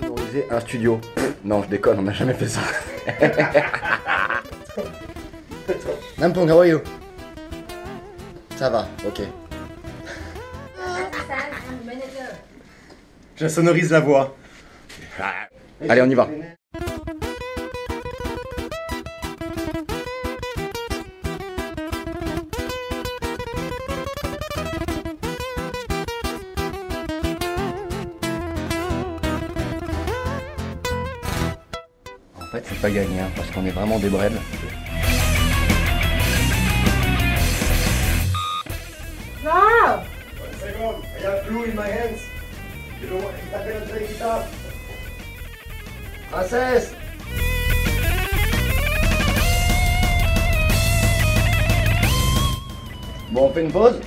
[0.00, 1.00] Sonoriser un studio.
[1.44, 2.60] Non, je déconne, on n'a jamais fait ça.
[6.18, 6.80] Nampong, how are you
[8.56, 9.22] Ça va, ok.
[13.36, 14.36] Je sonorise la voix.
[15.88, 16.28] Allez, on y va.
[32.54, 34.40] En fait, c'est pas gagné, hein, parce qu'on est vraiment des brèves.
[39.44, 40.04] Wow!
[40.60, 42.20] Second, I have glue in my hands.
[43.02, 43.28] You know?
[43.52, 44.46] I cannot take it off.
[46.30, 46.94] Princesse
[53.32, 54.00] Bon, on fait une pause?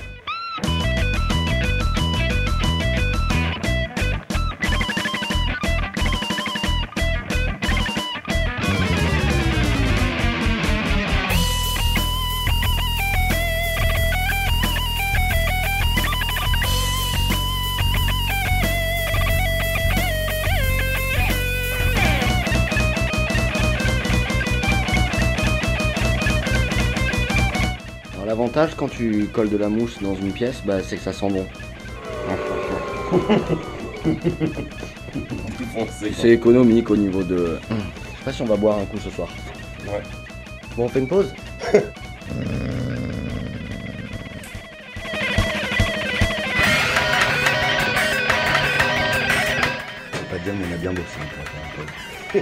[28.28, 31.30] L'avantage quand tu colles de la mousse dans une pièce, bah, c'est que ça sent
[31.30, 31.46] bon.
[36.12, 37.58] C'est économique au niveau de...
[37.70, 37.76] Je
[38.18, 39.28] sais pas si on va boire un coup ce soir.
[39.86, 40.02] Ouais.
[40.76, 41.32] Bon, on fait une pause
[50.30, 51.68] pas mais on a bien bossé pour faire un
[52.32, 52.40] peu.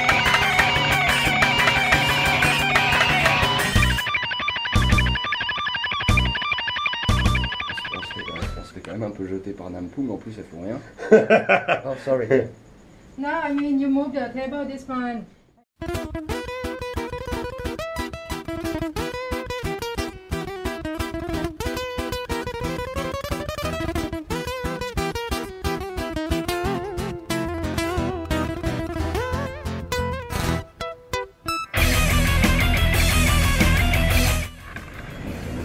[9.14, 10.80] peu jeter par Nampu, mais en plus elle fait rien.
[11.86, 12.48] Oh, sorry.
[13.16, 15.24] No, I mean you move the table this one?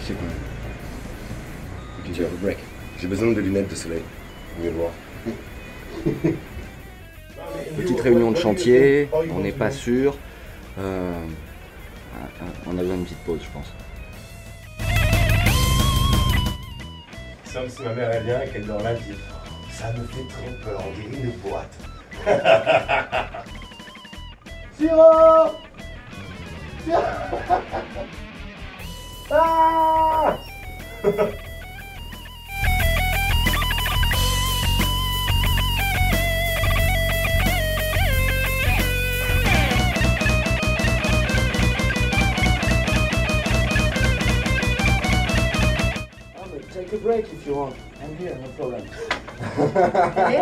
[0.06, 0.28] C'est cool.
[1.98, 2.58] Ok, j'ai un break?
[3.00, 4.02] J'ai besoin de lunettes de soleil.
[4.62, 4.90] Mieux voir.
[7.76, 10.18] Petite réunion de chantier, on n'est pas sûr.
[10.78, 11.24] Euh,
[12.14, 12.26] ah,
[12.66, 13.72] on a besoin d'une petite pause, je pense.
[17.44, 18.94] Sauf si ma mère elle vient et qu'elle dort là,
[19.70, 21.78] Ça me fait trop peur, on dirait une boîte.
[24.78, 25.56] Siro
[26.84, 27.00] Siro
[29.32, 30.36] Ah
[46.80, 47.76] Take a break if you want.
[48.00, 48.80] I'm here, no problem.
[48.80, 50.40] Okay?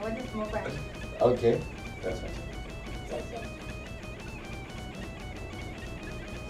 [0.00, 0.80] What is more question?
[1.20, 1.60] Ok.
[2.02, 2.32] That's right.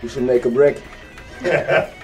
[0.00, 0.80] We should make a break.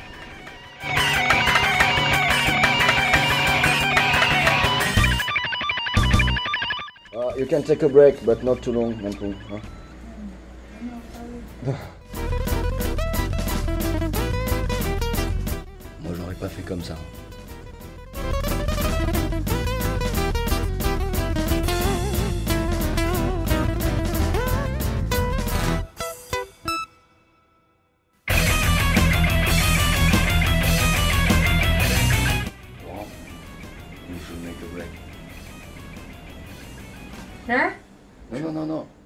[7.38, 8.94] you can take a break, but not too long.
[8.99, 9.60] Huh?
[16.03, 16.97] Moi, j'aurais pas fait comme ça.
[32.84, 33.06] Well,
[34.10, 35.08] we should make a break.
[37.48, 37.72] Huh?
[38.31, 38.97] Non, non, non, non.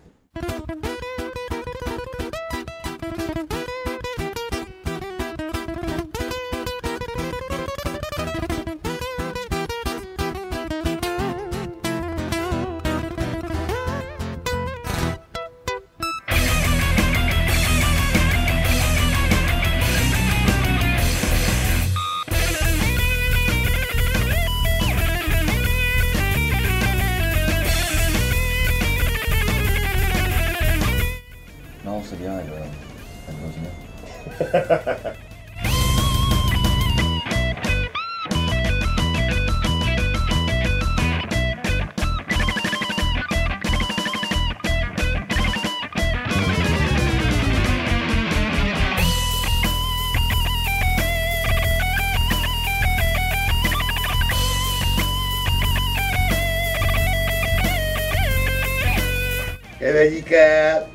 [60.02, 60.88] Magica.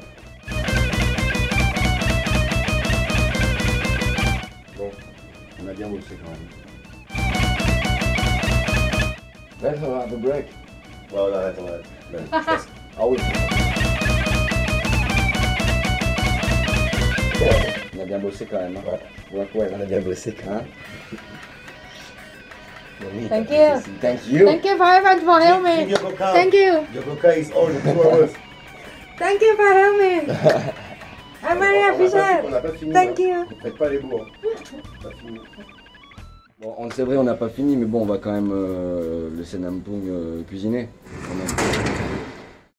[9.76, 10.46] Let's have a break.
[11.12, 11.84] Ouais, on arrête, on arrête.
[12.98, 13.18] Ah oui.
[17.94, 18.78] On a bien bossé quand même.
[18.78, 18.98] Hein.
[19.32, 20.62] Ouais, ouais, On a bien bossé quand Hein?
[23.02, 23.28] même.
[23.28, 23.82] Thank you.
[24.00, 24.46] Thank you.
[24.46, 25.90] Thank you for everyone for helping me.
[25.90, 26.32] Your coca.
[26.32, 26.86] Thank you.
[26.94, 28.30] Your coca is all the two hours.
[29.18, 30.32] Thank you for helping me.
[31.42, 32.50] I'm very On a pas- On appreciated.
[32.50, 32.92] n'a pas fini.
[32.94, 33.46] Thank hein.
[33.50, 33.56] you.
[33.62, 34.28] Faites pas les bourgs.
[35.02, 35.38] Pas fini.
[36.58, 39.28] Bon, on- c'est vrai, on n'a pas fini, mais bon, on va quand même euh,
[39.36, 40.88] laisser Nampung euh, cuisiner.